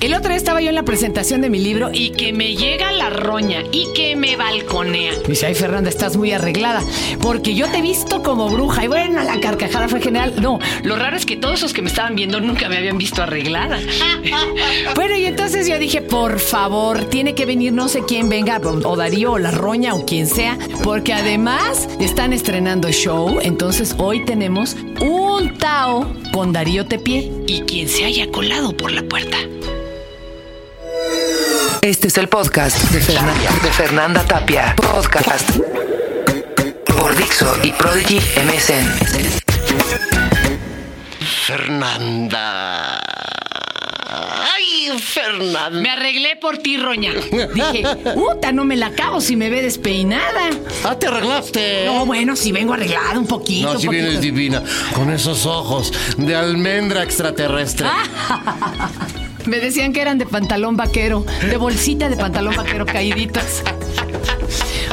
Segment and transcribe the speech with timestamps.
[0.00, 2.92] El otro día estaba yo en la presentación de mi libro y que me llega
[2.92, 5.12] la roña y que me balconea.
[5.26, 6.84] Dice, ay Fernanda, estás muy arreglada.
[7.20, 8.84] Porque yo te he visto como bruja.
[8.84, 10.34] Y bueno, la carcajada fue general.
[10.40, 13.24] No, lo raro es que todos esos que me estaban viendo nunca me habían visto
[13.24, 13.80] arreglada.
[14.94, 18.96] bueno, y entonces yo dije, por favor, tiene que venir no sé quién venga, o
[18.96, 20.56] Darío, o la roña, o quien sea.
[20.84, 23.40] Porque además están estrenando show.
[23.42, 29.02] Entonces hoy tenemos un Tao con Darío Tepié y quien se haya colado por la
[29.02, 29.38] puerta.
[31.82, 34.74] Este es el podcast de Fernanda, de Fernanda Tapia.
[34.76, 35.50] Podcast
[36.86, 38.86] por Dixo y Prodigy MSN.
[41.46, 43.00] Fernanda.
[44.54, 45.70] Ay, Fernanda.
[45.70, 47.12] Me arreglé por ti, Roña.
[47.14, 50.50] Dije, puta, no me la acabo si me ve despeinada.
[50.84, 51.86] Ah, te arreglaste.
[51.86, 53.72] No, bueno, si vengo arreglada un poquito.
[53.72, 54.04] No, si poquito.
[54.04, 54.62] vienes divina.
[54.94, 57.88] Con esos ojos de almendra extraterrestre.
[59.48, 63.62] Me decían que eran de pantalón vaquero, de bolsita de pantalón vaquero caíditos.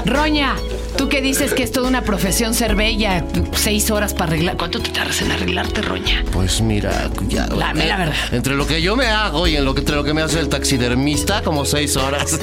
[0.06, 0.56] Roña,
[0.98, 4.56] tú que dices que es toda una profesión ser bella, seis horas para arreglar.
[4.58, 6.24] ¿Cuánto te tardas en arreglarte, Roña?
[6.32, 7.48] Pues mira, ya.
[7.48, 8.16] La mera verdad.
[8.32, 10.40] Entre lo que yo me hago y en lo que, entre lo que me hace
[10.40, 12.40] el taxidermista, como seis horas.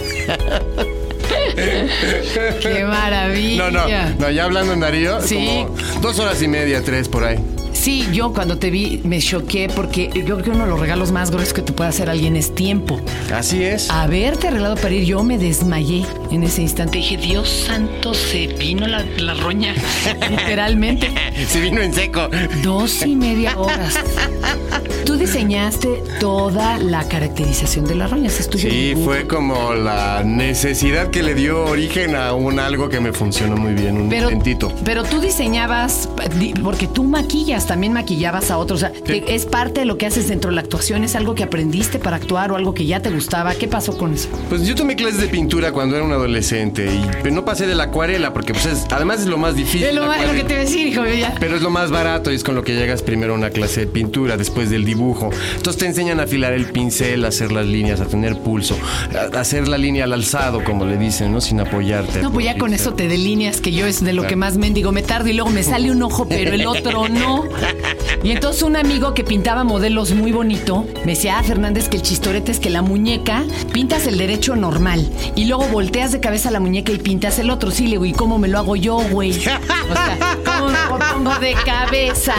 [1.55, 3.71] ¡Qué maravilla!
[3.71, 5.35] No, no, no, ya hablando en Darío, Sí.
[5.37, 7.39] como dos horas y media, tres por ahí.
[7.83, 11.11] Sí, yo cuando te vi me choqué porque yo creo que uno de los regalos
[11.11, 13.01] más gruesos que te puede hacer alguien es tiempo.
[13.35, 13.91] Así es.
[13.91, 16.99] Haberte arreglado para ir, yo me desmayé en ese instante.
[16.99, 19.75] Dije, Dios santo, se vino la, la roña.
[20.31, 21.11] Literalmente.
[21.49, 22.31] Se vino en seco.
[22.63, 23.99] Dos y media horas.
[25.05, 28.29] Tú diseñaste toda la caracterización de la roña.
[28.29, 33.01] ¿Es tuyo Sí, fue como la necesidad que le dio origen a un algo que
[33.01, 34.31] me funcionó muy bien, un Pero,
[34.85, 38.83] pero tú diseñabas, di- porque tú maquillas, también maquillabas a otros.
[38.83, 41.43] O sea, es parte de lo que haces dentro de la actuación, es algo que
[41.43, 43.55] aprendiste para actuar o algo que ya te gustaba.
[43.55, 44.29] ¿Qué pasó con eso?
[44.49, 47.75] Pues yo tomé clases de pintura cuando era un adolescente y pero no pasé de
[47.75, 49.85] la acuarela porque pues es- además es lo más difícil.
[49.85, 51.03] Es lo, más- lo que te iba a decir, hijo.
[51.07, 51.35] Ya.
[51.41, 53.81] Pero es lo más barato y es con lo que llegas primero a una clase
[53.81, 55.31] de pintura, después del dibujo.
[55.57, 58.77] Entonces te enseñan a afilar el pincel, a hacer las líneas, a tener pulso,
[59.15, 61.41] a hacer la línea al alzado, como le dicen, ¿no?
[61.41, 62.23] Sin apoyarte.
[62.23, 64.93] No, pues ya con eso te delineas, que yo es de lo que más mendigo.
[64.93, 67.45] Me tardo y luego me sale un ojo, pero el otro no.
[68.23, 72.03] Y entonces un amigo que pintaba modelos muy bonito me decía, ah, Fernández, que el
[72.03, 76.61] chistorete es que la muñeca pintas el derecho normal y luego volteas de cabeza la
[76.61, 77.71] muñeca y pintas el otro.
[77.71, 79.33] Sí, le digo, ¿y cómo me lo hago yo, güey?
[79.33, 79.59] O sea,
[80.45, 82.35] ¿cómo me lo pongo de cabeza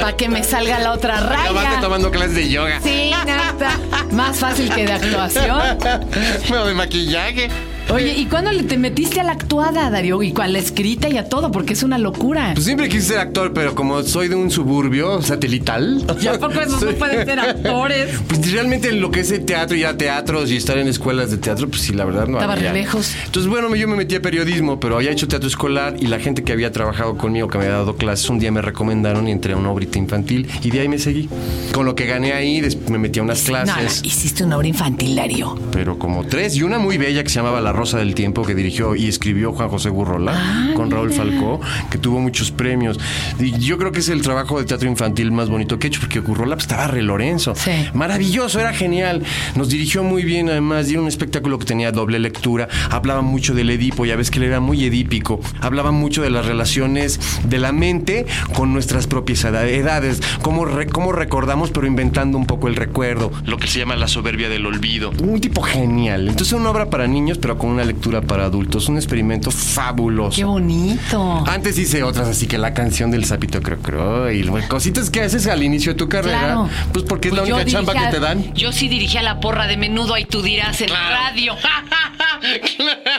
[0.00, 1.80] para que me salga la otra raya?
[1.92, 2.80] Tomando clases de yoga.
[2.82, 3.78] Sí, nada.
[4.12, 5.78] Más fácil que de actuación.
[6.48, 7.50] Bueno, de maquillaje.
[7.90, 10.22] Oye, ¿y cuándo le te metiste a la actuada, Darío?
[10.22, 12.52] Y a la escrita y a todo, porque es una locura.
[12.54, 16.02] Pues siempre quise ser actor, pero como soy de un suburbio satelital.
[16.20, 18.18] ¿Y a poco esos no pueden ser actores?
[18.28, 21.36] Pues realmente lo que es el teatro, ir a teatros y estar en escuelas de
[21.36, 22.72] teatro, pues sí, la verdad no Estaba había.
[22.72, 23.12] re lejos.
[23.26, 26.44] Entonces, bueno, yo me metí a periodismo, pero había hecho teatro escolar y la gente
[26.44, 29.52] que había trabajado conmigo, que me había dado clases, un día me recomendaron y entré
[29.52, 31.28] a una obrita infantil y de ahí me seguí.
[31.74, 34.00] Con lo que gané ahí, me metí a unas No, no, clases.
[34.02, 35.58] hiciste una obra infantil, Darío.
[35.72, 38.54] Pero como tres, y una muy bella que se llamaba La Rosa del Tiempo, que
[38.54, 41.60] dirigió y escribió Juan José Gurrola, Ah, con Raúl Falcó,
[41.90, 42.98] que tuvo muchos premios.
[43.38, 46.00] Y yo creo que es el trabajo de teatro infantil más bonito que he hecho,
[46.00, 47.54] porque Gurrola pues, estaba re Lorenzo.
[47.54, 47.70] Sí.
[47.94, 49.22] Maravilloso, era genial.
[49.54, 52.68] Nos dirigió muy bien, además, era un espectáculo que tenía doble lectura.
[52.90, 55.40] Hablaba mucho del Edipo, ya ves que él era muy edípico.
[55.60, 60.86] Hablaba mucho de las relaciones de la mente con nuestras propias eda- edades, cómo, re-
[60.86, 64.66] cómo recordamos, pero inventando un poco el recuerdo, lo que se llama la soberbia del
[64.66, 65.10] olvido.
[65.22, 66.28] Un tipo genial.
[66.28, 68.88] Entonces, una obra para niños, pero con una lectura para adultos.
[68.88, 70.36] Un experimento fabuloso.
[70.36, 71.44] Qué bonito.
[71.46, 75.46] Antes hice otras, así que la canción del sapito creo creo y cositas que haces
[75.46, 76.68] al inicio de tu carrera, Claro.
[76.92, 78.52] pues porque es Pues la yo única chamba que te dan.
[78.54, 81.54] Yo sí dirigía la porra de menudo, ahí tú dirás en radio.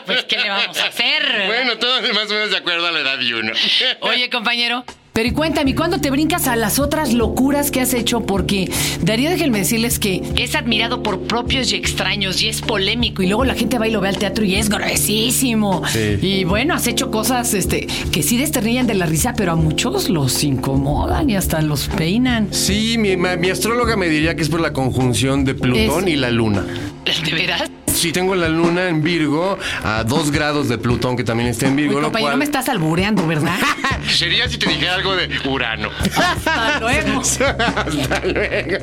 [0.05, 1.23] Pues, ¿qué le vamos a hacer?
[1.47, 3.53] Bueno, todos más o menos de acuerdo a la edad de uno.
[4.01, 4.83] Oye, compañero.
[5.13, 8.22] Pero y cuéntame, ¿y ¿cuándo te brincas a las otras locuras que has hecho?
[8.22, 8.72] Porque
[9.03, 13.22] Darío, déjenme decirles que es admirado por propios y extraños y es polémico.
[13.22, 15.84] Y luego la gente va y lo ve al teatro y es gruesísimo.
[15.87, 16.17] Sí.
[16.20, 20.09] Y bueno, has hecho cosas este, que sí desternillan de la risa, pero a muchos
[20.09, 22.47] los incomodan y hasta los peinan.
[22.52, 26.17] Sí, mi, mi astróloga me diría que es por la conjunción de Plutón Es- y
[26.17, 26.66] la Luna.
[27.05, 27.70] ¿De veras?
[28.03, 31.78] Sí, tengo la Luna en Virgo a dos grados de Plutón, que también está en
[31.78, 31.94] Virgo.
[31.96, 33.55] Uy, lo compañero, cual- me estás albureando, ¿verdad?
[34.09, 35.88] Sería si te dijera algo de Urano.
[36.14, 37.22] Hasta luego.
[37.22, 38.78] Hasta luego.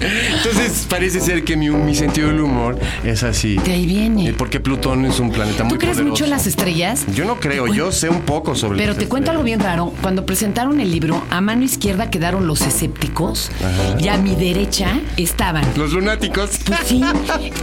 [0.00, 3.56] Entonces parece ser que mi, mi sentido del humor es así.
[3.56, 4.28] De ahí viene.
[4.30, 6.10] Eh, Porque Plutón es un planeta muy ¿Tú crees poderoso.
[6.12, 7.04] mucho en las estrellas?
[7.14, 9.92] Yo no creo, yo sé un poco sobre Pero te cuento algo bien raro.
[10.02, 13.50] Cuando presentaron el libro, a mano izquierda quedaron los escépticos
[13.98, 15.64] y a mi derecha estaban.
[15.76, 16.50] Los lunáticos.
[16.64, 17.02] Pues sí,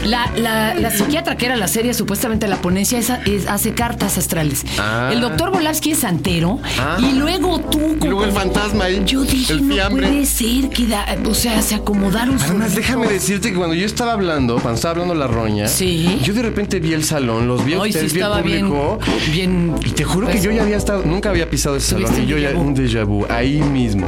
[0.05, 4.17] la, la- la psiquiatra que era la serie, supuestamente la ponencia, es- es- hace cartas
[4.17, 4.65] astrales.
[4.79, 5.09] Ah.
[5.11, 6.97] El doctor Volavsky es santero Ah.
[6.99, 7.96] y luego tú...
[8.37, 9.01] Fantasma ahí.
[9.05, 10.07] Yo dije, el no fiambre.
[10.07, 12.37] puede ser que da- o sea, se acomodaron.
[12.39, 16.19] Además, déjame decirte que cuando yo estaba hablando, cuando estaba hablando la roña, Sí.
[16.23, 18.41] yo de repente vi el salón, los vi a Ay, sí ustedes, vi el estaba
[18.41, 18.99] bien, público.
[19.31, 19.75] bien.
[19.83, 22.27] Y te juro que pues, yo ya había estado, nunca había pisado ese salón y
[22.27, 24.07] yo ya un déjà vu, ahí mismo.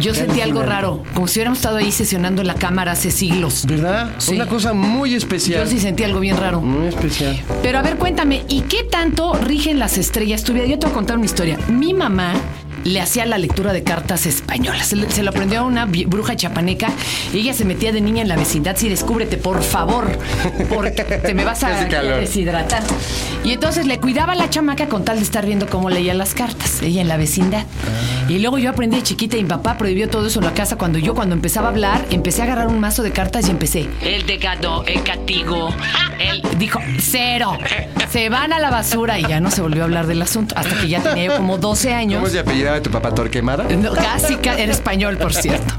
[0.00, 3.64] Yo sentí algo raro, como si hubiéramos estado ahí sesionando en la cámara hace siglos.
[3.66, 4.10] ¿Verdad?
[4.18, 4.34] Sí.
[4.34, 5.64] Una cosa muy especial.
[5.64, 6.60] Yo sí sentí algo bien raro.
[6.60, 7.40] Muy especial.
[7.62, 10.66] Pero a ver, cuéntame, ¿y qué tanto rigen las estrellas tu vida?
[10.66, 11.58] Yo te voy a contar una historia.
[11.68, 12.34] Mi mamá
[12.84, 14.86] le hacía la lectura de cartas españolas.
[14.86, 16.88] Se, se lo aprendió a una bruja chapaneca.
[17.32, 18.76] Y ella se metía de niña en la vecindad.
[18.76, 20.06] Sí, descúbrete, por favor,
[20.68, 21.70] porque te me vas a
[22.20, 22.82] deshidratar.
[23.44, 26.34] Y entonces le cuidaba a la chamaca con tal de estar viendo cómo leía las
[26.34, 27.64] cartas, ella en la vecindad.
[27.64, 28.15] Ah.
[28.28, 30.76] Y luego yo aprendí de chiquita y mi papá prohibió todo eso en la casa.
[30.76, 33.88] Cuando yo, cuando empezaba a hablar, empecé a agarrar un mazo de cartas y empecé.
[34.02, 35.68] El decado, el catigo.
[36.18, 37.52] Él dijo, cero.
[38.10, 40.54] Se van a la basura y ya no se volvió a hablar del asunto.
[40.58, 42.20] Hasta que ya tenía yo como 12 años.
[42.20, 43.64] ¿Cómo se apellidaba tu papá Torquemada?
[43.64, 45.74] No, casi, ca- era español, por cierto.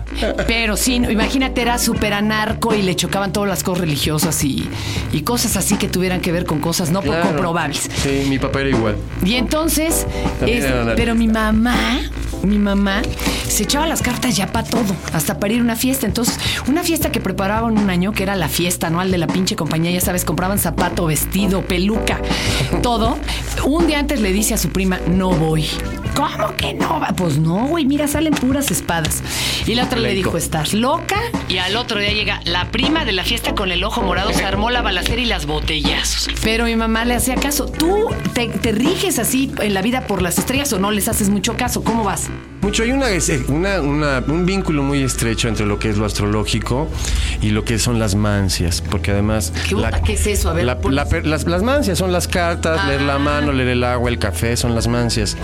[0.48, 4.68] Pero sí, no, imagínate, era súper anarco y le chocaban todas las cosas religiosas y,
[5.12, 7.24] y cosas así que tuvieran que ver con cosas no Claro.
[7.28, 7.90] comprobables.
[8.04, 8.96] Sí, mi papá era igual.
[9.24, 10.06] Y entonces,
[10.40, 10.96] También es- era anarquista.
[10.96, 12.00] pero mi mamá,
[12.48, 13.02] mi mamá
[13.48, 16.06] se echaba las cartas ya para todo, hasta para ir a una fiesta.
[16.06, 19.56] Entonces, una fiesta que preparaban un año, que era la fiesta anual de la pinche
[19.56, 22.20] compañía, ya sabes, compraban zapato, vestido, peluca,
[22.82, 23.18] todo.
[23.66, 25.66] Un día antes le dice a su prima, no voy.
[26.18, 27.02] ¿Cómo que no?
[27.16, 29.22] Pues no, güey, mira, salen puras espadas.
[29.68, 31.16] Y la otra le dijo, ¿estás loca?
[31.48, 34.44] Y al otro día llega la prima de la fiesta con el ojo morado, se
[34.44, 36.28] armó la balacera y las botellazos.
[36.44, 37.66] Pero mi mamá le hacía caso.
[37.68, 41.30] ¿Tú te, te riges así en la vida por las estrellas o no les haces
[41.30, 41.84] mucho caso?
[41.84, 42.30] ¿Cómo vas?
[42.62, 46.06] Mucho, hay una, es- una- una- un vínculo muy estrecho entre lo que es lo
[46.06, 46.88] astrológico
[47.42, 49.54] y lo que son las mancias, porque además...
[50.04, 50.50] ¿Qué es eso?
[50.50, 50.94] A ver, la- pues.
[50.96, 53.20] la las mancias son las cartas, leer la Ah.
[53.20, 55.38] mano, leer el agua, el café, son las mancias.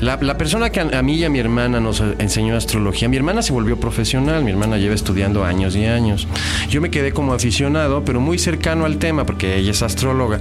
[0.00, 3.16] La, la persona que a, a mí y a mi hermana nos enseñó astrología, mi
[3.16, 6.26] hermana se volvió profesional, mi hermana lleva estudiando años y años.
[6.68, 10.38] Yo me quedé como aficionado, pero muy cercano al tema, porque ella es astróloga.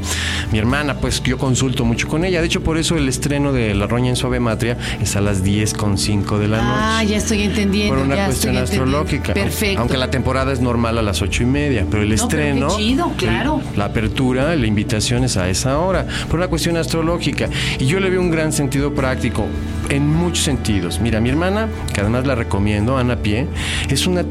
[0.51, 3.74] Mi hermana, pues yo consulto mucho con ella, de hecho por eso el estreno de
[3.75, 7.44] La Roña en Suave Matria es a las 10.05 de la noche Ah, ya estoy
[7.44, 7.95] entendiendo.
[7.95, 9.33] por una ya cuestión astrológica.
[9.33, 9.80] Perfecto.
[9.81, 12.68] Aunque la temporada es normal a las ocho y media, pero el No, pero estreno.
[12.69, 13.62] qué chido, claro.
[13.73, 17.50] el- la apertura, la invitación es a esa hora, por una cuestión astrológica.
[17.80, 19.45] Y yo le veo un gran sentido práctico
[19.90, 21.00] en muchos sentidos.
[21.00, 23.48] Mira, mi hermana, que además la recomiendo, Ana Pie,
[23.90, 24.24] es una,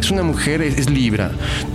[0.00, 1.32] es una mujer, es, es libra.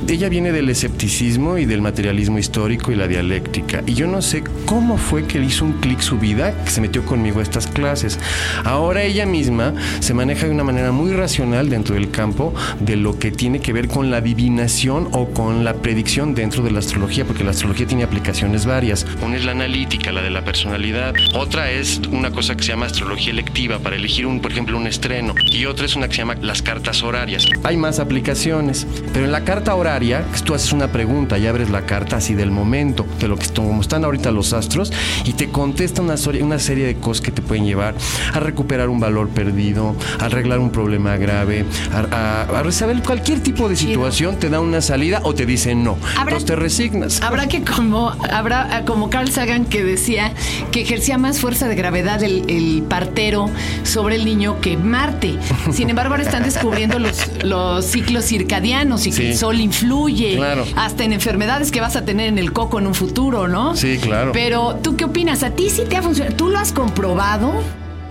[0.07, 3.83] Ella viene del escepticismo y del materialismo histórico y la dialéctica.
[3.85, 6.81] Y yo no sé cómo fue que le hizo un clic su vida, que se
[6.81, 8.19] metió conmigo a estas clases.
[8.63, 13.19] Ahora ella misma se maneja de una manera muy racional dentro del campo de lo
[13.19, 17.25] que tiene que ver con la adivinación o con la predicción dentro de la astrología,
[17.25, 19.05] porque la astrología tiene aplicaciones varias.
[19.23, 21.13] Una es la analítica, la de la personalidad.
[21.35, 24.87] Otra es una cosa que se llama astrología electiva para elegir un, por ejemplo, un
[24.87, 25.35] estreno.
[25.51, 27.45] Y otra es una que se llama las cartas horarias.
[27.63, 31.85] Hay más aplicaciones, pero en la carta horaria tú haces una pregunta y abres la
[31.85, 34.91] carta así del momento, de lo que como están ahorita los astros
[35.25, 37.93] y te contesta una, una serie de cosas que te pueden llevar
[38.33, 43.41] a recuperar un valor perdido, a arreglar un problema grave, a, a- a resolver cualquier
[43.41, 45.97] tipo de situación, te da una salida o te dice no.
[46.19, 47.21] Entonces te resignas.
[47.21, 50.33] Habrá que como habrá como Carl Sagan que decía
[50.71, 53.49] que ejercía más fuerza de gravedad el, el partero
[53.83, 55.37] sobre el niño que Marte.
[55.71, 59.25] Sin embargo, ahora están descubriendo los, los ciclos circadianos y que Sí.
[59.27, 60.65] el sol influye Claro.
[60.75, 63.75] hasta en enfermedades que vas a tener en el coco en un futuro, ¿no?
[63.75, 64.31] Sí, claro.
[64.31, 65.43] Pero tú qué opinas?
[65.43, 66.35] ¿A ti sí te ha funcionado?
[66.35, 67.53] ¿Tú lo has comprobado?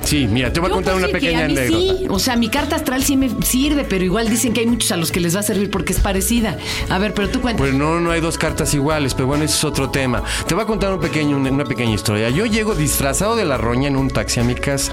[0.06, 1.94] Sí, mira, te voy a contar una pequeña a mí anécdota.
[1.98, 4.92] Sí, o sea, mi carta astral sí me sirve, pero igual dicen que hay muchos
[4.92, 6.56] a los que les va a servir porque es parecida.
[6.88, 7.60] A ver, pero tú cuentas.
[7.60, 10.22] Pues no, no hay dos cartas iguales, pero bueno, ese es otro tema.
[10.46, 12.30] Te voy a contar un pequeño, una, una pequeña historia.
[12.30, 14.92] Yo llego disfrazado de la roña en un taxi a mi casa.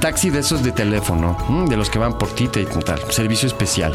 [0.00, 1.68] Taxi de esos de teléfono, ¿m?
[1.70, 3.94] de los que van por ti, te- tal, servicio especial.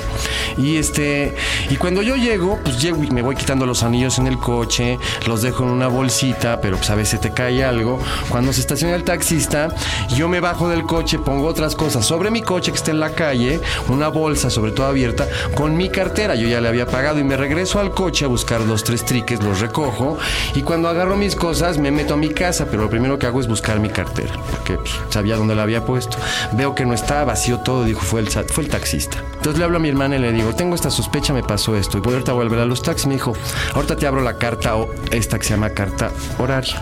[0.58, 1.36] Y este,
[1.70, 4.98] y cuando yo llego, pues llego y me voy quitando los anillos en el coche,
[5.28, 8.00] los dejo en una bolsita, pero pues a veces te cae algo.
[8.30, 9.70] Cuando se estaciona el taxista,
[10.16, 13.10] yo me bajo del coche, pongo otras cosas sobre mi coche que está en la
[13.10, 16.36] calle, una bolsa sobre todo abierta, con mi cartera.
[16.36, 19.44] Yo ya le había pagado y me regreso al coche a buscar los tres triques,
[19.44, 20.18] los recojo
[20.56, 23.42] y cuando agarro mis cosas me meto a mi casa, pero lo primero que hago
[23.42, 26.18] es buscar mi cartera, porque pues, sabía dónde la había puesto.
[26.54, 29.18] Veo que no está vacío todo, dijo, fue el, fue el taxista.
[29.34, 31.98] Entonces le hablo a mi hermana y le digo, tengo esta sospecha, me pasó esto.
[31.98, 33.08] Y voy ahorita a volver a los taxis.
[33.08, 33.34] Me dijo,
[33.75, 36.82] ahorita te abro la carta, o esta que se llama carta horaria.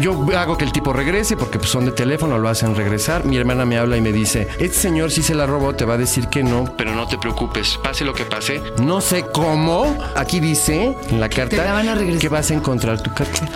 [0.00, 3.24] Yo hago que el tipo regrese porque pues, son de teléfono, lo hacen regresar.
[3.24, 5.94] Mi hermana me habla y me dice, este señor si se la robó te va
[5.94, 8.62] a decir que no, pero no te preocupes, pase lo que pase.
[8.82, 12.20] No sé cómo, aquí dice en la carta la van a regresar.
[12.20, 13.50] que vas a encontrar tu cartera.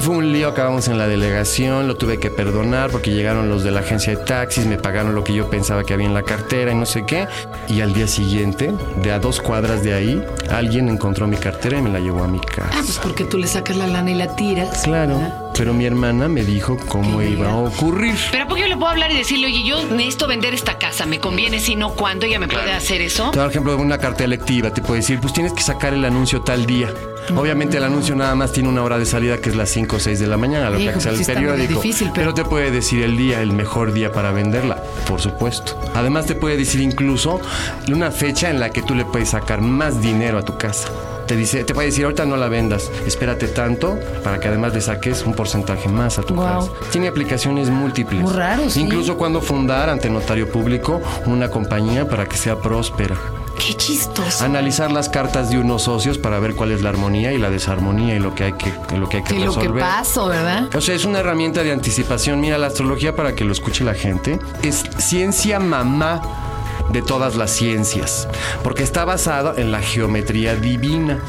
[0.00, 3.70] Fue un lío, acabamos en la delegación, lo tuve que perdonar porque llegaron los de
[3.70, 6.72] la agencia de taxis, me pagaron lo que yo pensaba que había en la cartera
[6.72, 7.28] y no sé qué.
[7.68, 8.72] Y al día siguiente,
[9.02, 12.28] de a dos cuadras de ahí, alguien encontró mi cartera y me la llevó a
[12.28, 12.70] mi casa.
[12.72, 14.82] Ah, pues porque tú le sacas la lana y la tiras.
[14.82, 15.42] Claro, ¿verdad?
[15.56, 18.16] pero mi hermana me dijo cómo Qué iba a ocurrir.
[18.30, 21.06] Pero ¿a poco yo le puedo hablar y decirle, oye, yo necesito vender esta casa,
[21.06, 23.30] me conviene, si no, ¿cuándo ella me puede hacer eso?
[23.30, 26.66] Por ejemplo, una carta electiva te puede decir, pues tienes que sacar el anuncio tal
[26.66, 26.92] día.
[27.36, 30.00] Obviamente el anuncio nada más tiene una hora de salida que es las 5 o
[30.00, 31.80] 6 de la mañana, lo Hijo, que sea el sí periódico.
[31.80, 35.78] difícil, pero- pero te puede decir el día, el mejor día para venderla, por supuesto.
[35.94, 37.40] Además te puede decir incluso
[37.92, 40.88] una fecha en la que tú le puedes sacar más dinero a tu casa.
[41.26, 44.80] Te dice, te puede decir, ahorita no la vendas, espérate tanto para que además le
[44.80, 46.68] saques un porcentaje más a tu casa.
[46.90, 48.20] Tiene aplicaciones múltiples.
[48.22, 48.32] Muy
[48.68, 48.80] sí.
[48.80, 53.16] Incluso cuando fundar ante notario público una compañía para que sea próspera.
[53.58, 54.44] Qué chistoso.
[54.44, 58.14] Analizar las cartas de unos socios para ver cuál es la armonía y la desarmonía
[58.16, 59.82] y lo que hay que, lo que, hay que Que lo que resolver.
[59.82, 60.68] paso, ¿verdad?
[60.74, 62.40] O sea, es una herramienta de anticipación.
[62.40, 66.22] Mira, la astrología, para que lo escuche la gente, es ciencia mamá
[66.90, 68.28] de todas las ciencias,
[68.62, 71.20] porque está basada en la geometría divina.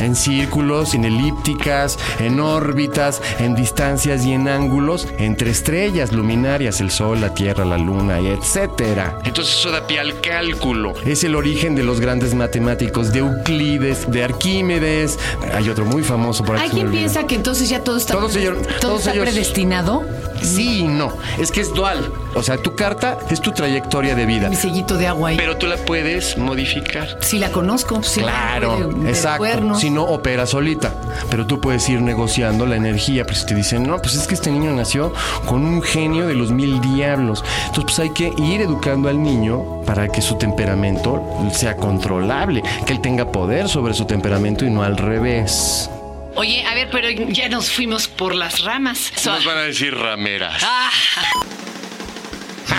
[0.00, 6.90] En círculos, en elípticas, en órbitas, en distancias y en ángulos entre estrellas luminarias, el
[6.90, 9.18] Sol, la Tierra, la Luna, etcétera.
[9.24, 10.94] Entonces eso da pie al cálculo.
[11.04, 15.18] Es el origen de los grandes matemáticos de Euclides, de Arquímedes.
[15.54, 16.64] Hay otro muy famoso por aquí.
[16.66, 20.04] Hay quien piensa que entonces ya todo está, Todos ellos- todo todos está ellos- predestinado.
[20.42, 21.12] Sí y no.
[21.38, 22.12] Es que es dual.
[22.34, 24.48] O sea, tu carta es tu trayectoria de vida.
[24.48, 25.36] Mi sellito de agua ahí.
[25.36, 27.18] Pero tú la puedes modificar.
[27.20, 29.74] si la conozco, si Claro, de, de exacto.
[29.76, 30.94] Si no, opera solita.
[31.30, 33.24] Pero tú puedes ir negociando la energía.
[33.24, 35.12] Pues si te dicen, no, pues es que este niño nació
[35.46, 37.44] con un genio de los mil diablos.
[37.66, 42.92] Entonces, pues hay que ir educando al niño para que su temperamento sea controlable, que
[42.92, 45.88] él tenga poder sobre su temperamento y no al revés.
[46.36, 49.10] Oye, a ver, pero ya nos fuimos por las ramas.
[49.44, 50.62] van a decir rameras.
[50.64, 50.90] Ah.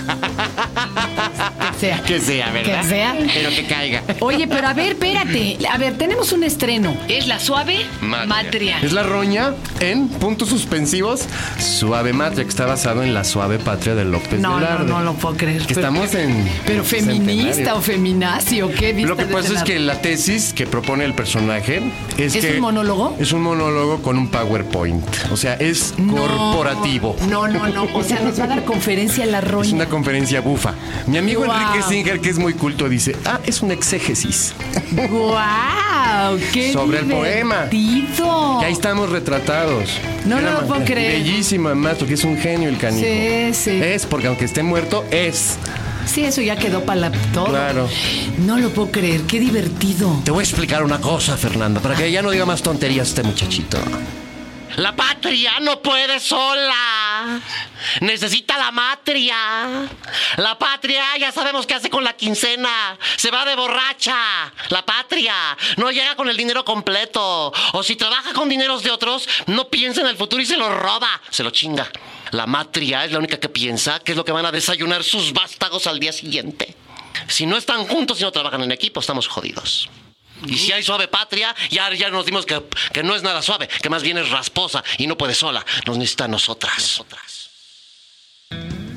[1.71, 2.01] que sea.
[2.03, 2.81] Que sea, ¿verdad?
[2.81, 3.15] Que sea.
[3.33, 4.03] Pero que caiga.
[4.19, 5.57] Oye, pero a ver, espérate.
[5.71, 6.95] A ver, tenemos un estreno.
[7.07, 8.79] Es la suave matria.
[8.81, 11.25] Es la roña en puntos suspensivos.
[11.59, 15.13] Suave Matria, que está basado en la suave patria de López No, no, no lo
[15.13, 15.61] puedo creer.
[15.65, 16.47] Que Pero- estamos en.
[16.65, 20.65] Pero feminista o feminazi o qué Lo que ¿Viste pasa es que la tesis que
[20.65, 22.53] propone el personaje es, ¿Es que.
[22.55, 23.15] un monólogo?
[23.19, 25.03] Es un monólogo con un PowerPoint.
[25.31, 26.15] O sea, es No.
[26.15, 27.15] corporativo.
[27.29, 27.87] No, no, no.
[27.93, 29.73] O sea, nos va a dar conferencia la Es roña.
[29.73, 30.73] una conferencia bufa.
[31.07, 31.53] Mi amigo Wow.
[31.53, 34.53] Enrique Singer, que es muy culto, dice: Ah, es un exégesis.
[34.91, 36.37] ¡Guau!
[36.53, 37.65] ¡Qué Sobre el poema.
[37.65, 38.57] divertido!
[38.59, 39.89] Que ahí estamos retratados.
[40.25, 41.23] No, lo puedo creer.
[41.23, 43.05] Bellísimo, además, porque es un genio el canijo.
[43.07, 43.71] Sí, sí.
[43.81, 45.57] Es porque aunque esté muerto, es.
[46.05, 47.45] Sí, eso ya quedó para todo.
[47.47, 47.89] Claro.
[48.37, 49.21] No lo puedo creer.
[49.23, 50.21] ¡Qué divertido!
[50.23, 53.23] Te voy a explicar una cosa, Fernanda, para que ya no diga más tonterías este
[53.23, 53.77] muchachito.
[54.77, 56.75] La patria no puede sola.
[58.01, 59.35] Necesita la matria.
[60.37, 62.97] La patria ya sabemos qué hace con la quincena.
[63.15, 64.51] Se va de borracha.
[64.69, 67.51] La patria no llega con el dinero completo.
[67.73, 70.73] O si trabaja con dineros de otros, no piensa en el futuro y se lo
[70.73, 71.21] roba.
[71.29, 71.89] Se lo chinga.
[72.31, 75.33] La matria es la única que piensa que es lo que van a desayunar sus
[75.33, 76.75] vástagos al día siguiente.
[77.27, 79.89] Si no están juntos y no trabajan en equipo, estamos jodidos.
[80.45, 82.61] Y si hay suave patria, ya, ya nos dimos que,
[82.93, 85.65] que no es nada suave, que más bien es rasposa y no puede sola.
[85.85, 87.03] Nos necesita a nosotras.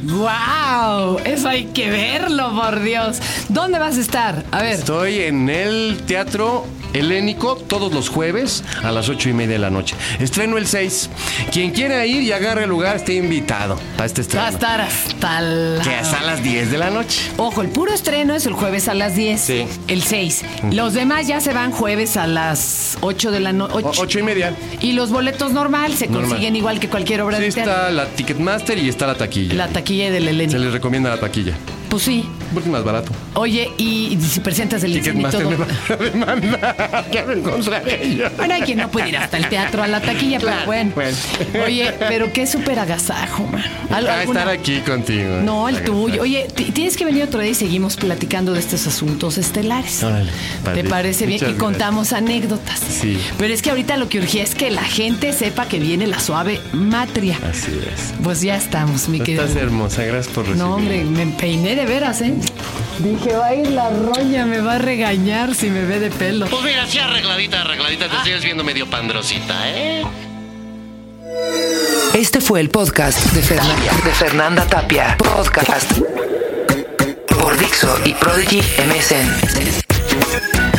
[0.02, 1.18] ¡Guau!
[1.24, 3.18] Eso hay que verlo, por Dios.
[3.48, 4.44] ¿Dónde vas a estar?
[4.50, 4.78] A ver.
[4.78, 9.70] Estoy en el Teatro Helénico todos los jueves a las ocho y media de la
[9.70, 9.94] noche.
[10.18, 11.10] Estreno el 6.
[11.52, 14.48] Quien quiera ir y agarre el lugar, esté invitado a este Va a estreno.
[14.48, 15.82] estar hasta la...
[15.82, 17.30] Que es a las 10 de la noche.
[17.36, 19.40] Ojo, el puro estreno es el jueves a las 10.
[19.40, 19.64] Sí.
[19.88, 20.44] El 6.
[20.72, 23.74] Los demás ya se van jueves a las 8 de la noche.
[23.84, 24.54] O- ocho y media.
[24.80, 26.28] Y los boletos normal se Normal.
[26.30, 27.72] consiguen igual que cualquier obra Sí, de teatro.
[27.72, 29.54] está la Ticketmaster y está la taquilla.
[29.54, 30.58] La taquilla del Se Elenio.
[30.58, 31.54] les recomienda la taquilla.
[31.88, 32.24] Pues sí.
[32.52, 33.12] Porque es más barato.
[33.34, 36.06] Oye, y, si presentas el incendio y Ticketmaster todo.
[38.36, 40.92] Bueno, hay quien no puede ir hasta el teatro, a la taquilla, pero bueno.
[41.64, 43.62] Oye, pero qué súper agasajo, man.
[43.90, 45.40] ¿Al- A alguna- estar aquí contigo.
[45.42, 46.22] No, el tuyo.
[46.22, 50.02] Oye, ti- tienes que venir otro día y seguimos platicando de estos asuntos estelares.
[50.02, 50.30] Órale,
[50.74, 51.40] ¿Te parece bien?
[51.40, 52.80] Muchas y contamos anécdotas.
[52.80, 53.18] Sí.
[53.38, 56.20] Pero es que ahorita lo que urgía es que la gente sepa que viene la
[56.20, 57.38] suave matria.
[57.48, 58.12] Así es.
[58.22, 59.44] Pues ya estamos, mi querido.
[59.44, 60.68] Estás hermosa, gracias por recibirme.
[60.68, 62.34] No, hombre, me peiné de veras, ¿eh?
[62.98, 66.46] Dije, va a ir la roña, me va a regañar si me ve de pelo.
[66.46, 70.04] Pues mira, así arregladita, arregladita, te sigues viendo medio pandrosita, ¿eh?
[72.14, 75.16] Este fue el podcast de, Fernan- de Fernanda Tapia.
[75.16, 75.90] Podcast
[77.40, 80.69] por Dixo y Prodigy MSN.